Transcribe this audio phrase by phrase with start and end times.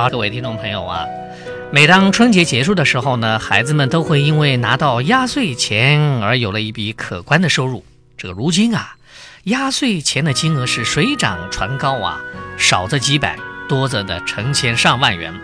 [0.00, 1.04] 好，各位听众朋友啊，
[1.70, 7.84] 每当春节结束的时候呢，孩子们都会因为拿到压岁钱而有了一笔可观的收入。
[8.16, 8.96] 这个如今啊，
[9.44, 12.18] 压岁钱的金额是水涨船高啊，
[12.56, 13.36] 少则几百，
[13.68, 15.38] 多则的成千上万元。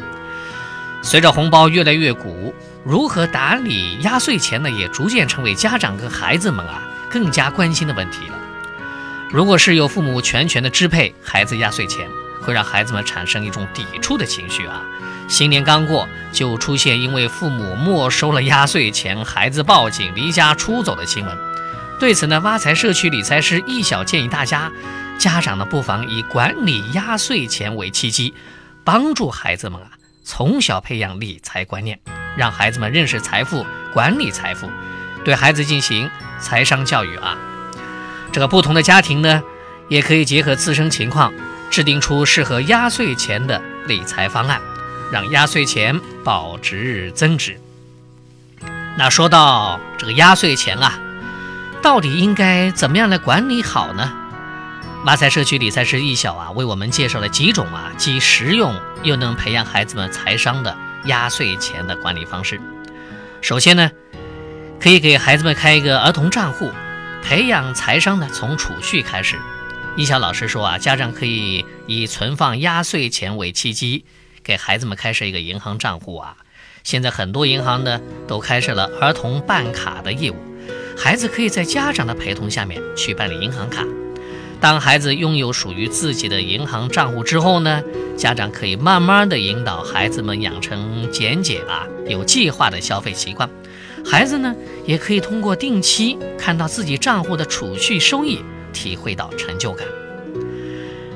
[1.03, 8.39] 随着红包越来越鼓，如何打理压岁钱呢，也逐渐成为家长跟孩子们啊更加关心的问题了。
[9.31, 12.09] 如果是由父母全权的支配孩子压岁钱，
[12.47, 14.81] 会让孩子们产生一种抵触的情绪啊！
[15.29, 21.37] 新年刚过，就出现因为父母没收了压岁钱，孩子报警离家出走的新闻。
[21.99, 24.71] 对此呢，挖财社区理财师易小建议大家，
[25.19, 28.33] 家长呢不妨以管理压岁钱为契机，
[28.85, 29.91] 帮助孩子们啊
[30.23, 31.99] 从小培养理财观念，
[32.37, 34.71] 让孩子们认识财富、管理财富，
[35.25, 36.09] 对孩子进行
[36.39, 37.37] 财商教育啊。
[38.31, 39.43] 这个不同的家庭呢，
[39.89, 41.33] 也可以结合自身情况。
[41.77, 44.63] 制定出适合压岁钱的理财方案，
[45.13, 47.61] 让压岁钱保值增值。
[48.97, 50.99] 那说到这个压岁钱啊，
[51.83, 54.11] 到底应该怎么样来管理好呢？
[55.05, 60.75] 马赛社区理财师易晓啊，为我们介绍了几种啊既实用又能培养孩子们财商的
[61.05, 62.59] 压岁钱的管理方式。
[63.43, 63.91] 首先呢，
[64.81, 66.73] 可以给孩子们开一个儿童账户，
[67.23, 69.37] 培养财商呢，从储蓄开始。
[69.97, 74.05] 易晓老师说啊，家长可以以存放压岁钱为契机，
[74.45, 76.37] 给孩子们开设一个银行账户啊。
[76.85, 80.37] 现在很多银行呢都开设了儿童办卡的业务，
[80.99, 83.87] 孩子可以在家长的陪同下面去办理银行卡。
[84.61, 87.83] 当孩子拥有属于自己的银行账户之后呢，
[88.19, 93.49] 家长可以慢慢的引导孩子们养成简洁啊、有计划的消费习惯。
[94.05, 98.43] 孩子呢也可以通过定期看到自己账户的储蓄收益。
[98.77, 99.89] 体会到成就感。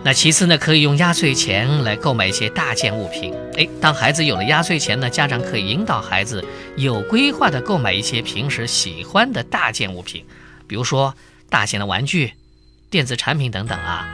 [0.03, 3.35] 那其次呢，可以用压岁钱来购买一些大件物品。
[3.59, 6.43] 哎，当孩子有了压岁钱呢，家长可以引导孩子
[6.77, 10.25] 有规划的购买一些平时喜欢的大件物品，
[10.67, 11.15] 比如说
[11.51, 12.33] 大型的玩具、
[12.89, 14.09] 电子产品等等啊。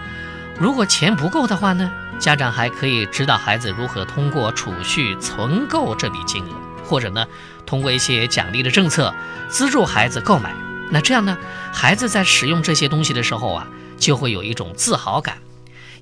[0.58, 1.88] 如果钱不够的话呢，
[2.18, 6.50] 家长还可以指导孩子如何通过储蓄存够这笔金额，
[6.84, 7.24] 或者呢，
[7.64, 9.14] 通过一些奖励的政策
[9.48, 10.52] 资助孩子购买。
[10.90, 11.36] 那这样呢，
[11.72, 13.66] 孩子在使用这些东西的时候啊，
[13.98, 15.38] 就会有一种自豪感，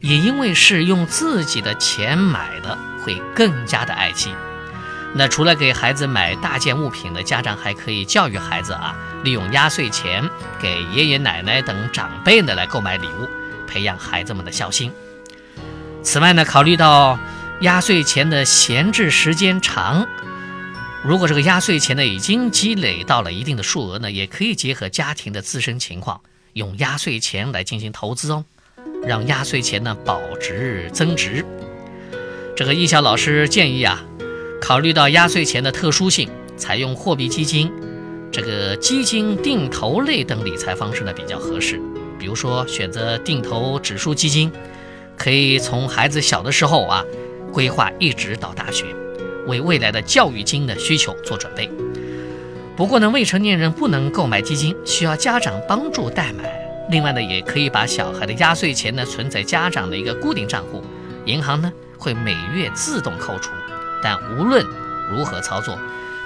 [0.00, 4.34] 也因为是用自己的钱买的，会更加的爱惜。
[5.14, 10.28] 那除了给孩子买大件物品的家长还可以教育孩子啊，利用压岁钱
[10.60, 13.28] 给爷爷奶奶等长辈呢来购买礼物，
[13.66, 14.92] 培养孩子们的孝心。
[16.02, 17.18] 此外呢，考虑到
[17.60, 20.06] 压岁钱的闲置时间长。
[21.04, 26.18] 如果这个压岁钱呢已经积累到了一定的数额呢，也可以结合家庭的自身情况，
[26.54, 28.42] 用压岁钱来进行投资哦，
[29.06, 31.44] 让压岁钱呢保值增值。
[32.56, 34.02] 这个易晓老师建议啊，
[34.62, 36.26] 考虑到压岁钱的特殊性，
[36.56, 37.70] 采用货币基金、
[38.32, 41.78] 这个基金定投类等理财方式呢比较合适。
[42.18, 44.50] 比如说选择定投指数基金，
[45.18, 47.04] 可以从孩子小的时候啊
[47.52, 48.86] 规划，一直到大学。
[49.46, 51.70] 为未来的教育金的需求做准备。
[52.76, 56.52] 不过呢，未成年人不能购买基金，需要家长帮助代买。
[56.90, 60.84] 另外呢，也可以把小孩的压岁钱呢存在家长的一个固定账户，
[61.24, 63.50] 银行呢会每月自动扣除。
[64.02, 64.66] 但无论
[65.10, 65.78] 如何操作，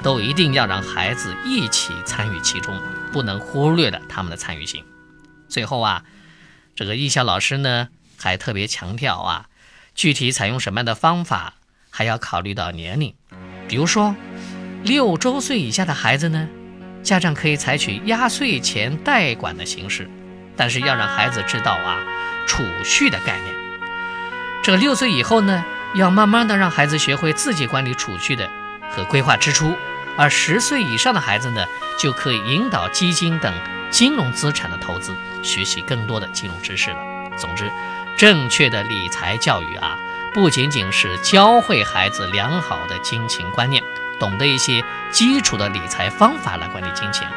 [0.02, 2.74] 都一定要让孩子一起参与其中，
[3.12, 4.82] 不能忽略了他们的参与性。
[5.48, 6.02] 最后啊，
[6.74, 9.46] 这个易校老师呢还特别强调啊，
[9.94, 11.54] 具体采用什么样的方法？
[11.98, 13.12] 还要考虑到年龄，
[13.66, 14.14] 比如说
[14.84, 16.48] 六周岁以下的孩子呢，
[17.02, 20.08] 家长可以采取压岁钱代管的形式，
[20.56, 21.98] 但是要让孩子知道啊
[22.46, 23.52] 储蓄的概念。
[24.62, 25.64] 这六岁以后呢，
[25.96, 28.48] 要慢慢的让孩子学会自己管理储蓄的
[28.88, 29.74] 和规划支出，
[30.16, 31.66] 而十岁以上的孩子呢，
[31.98, 33.52] 就可以引导基金等
[33.90, 35.12] 金融资产的投资，
[35.42, 36.98] 学习更多的金融知识了。
[37.36, 37.68] 总之，
[38.16, 39.98] 正确的理财教育啊。
[40.34, 43.82] 不仅仅是教会孩子良好的金钱观念，
[44.20, 47.28] 懂得一些基础的理财方法来管理金钱，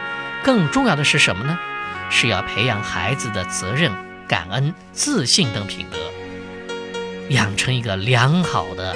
[0.44, 1.58] 更重要的是什么呢？
[2.10, 3.92] 是要培养孩子的责任、
[4.28, 5.98] 感恩、自信等品德，
[7.30, 8.94] 养成一个良好的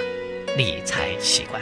[0.57, 1.61] 理财习惯。